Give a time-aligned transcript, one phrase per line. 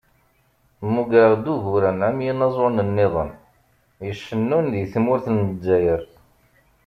[0.85, 3.31] Mmugreɣ-d uguren am yinaẓuren-nniḍen,
[4.09, 6.03] icennun deg tmurt n Lezzayer.